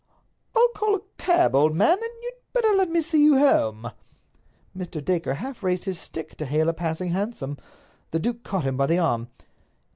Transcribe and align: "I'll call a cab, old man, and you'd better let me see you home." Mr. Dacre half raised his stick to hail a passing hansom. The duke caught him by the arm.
"I'll 0.57 0.69
call 0.69 0.95
a 0.95 1.01
cab, 1.19 1.53
old 1.53 1.75
man, 1.75 1.95
and 2.01 2.11
you'd 2.23 2.33
better 2.53 2.69
let 2.73 2.89
me 2.89 3.01
see 3.01 3.21
you 3.23 3.37
home." 3.37 3.91
Mr. 4.75 5.05
Dacre 5.05 5.35
half 5.35 5.61
raised 5.61 5.83
his 5.83 5.99
stick 5.99 6.35
to 6.37 6.45
hail 6.47 6.69
a 6.69 6.73
passing 6.73 7.09
hansom. 7.11 7.59
The 8.09 8.17
duke 8.17 8.43
caught 8.43 8.63
him 8.63 8.77
by 8.77 8.87
the 8.87 8.97
arm. 8.97 9.27